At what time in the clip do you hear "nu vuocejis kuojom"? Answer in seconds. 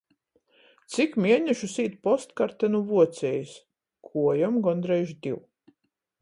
2.77-4.59